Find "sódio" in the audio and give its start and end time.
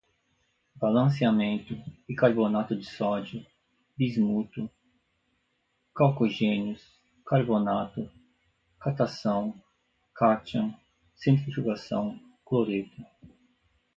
2.85-3.45